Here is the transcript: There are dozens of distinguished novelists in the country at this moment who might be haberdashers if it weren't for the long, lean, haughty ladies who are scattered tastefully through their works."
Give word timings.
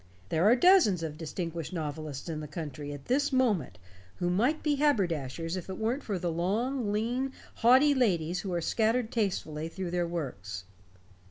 There 0.29 0.45
are 0.45 0.55
dozens 0.55 1.03
of 1.03 1.15
distinguished 1.15 1.73
novelists 1.73 2.27
in 2.27 2.39
the 2.39 2.47
country 2.47 2.91
at 2.91 3.05
this 3.05 3.31
moment 3.31 3.77
who 4.15 4.31
might 4.31 4.63
be 4.63 4.77
haberdashers 4.77 5.55
if 5.55 5.69
it 5.69 5.77
weren't 5.77 6.01
for 6.01 6.17
the 6.17 6.31
long, 6.31 6.91
lean, 6.91 7.33
haughty 7.57 7.93
ladies 7.93 8.39
who 8.39 8.51
are 8.51 8.61
scattered 8.61 9.11
tastefully 9.11 9.67
through 9.67 9.91
their 9.91 10.07
works." 10.07 10.63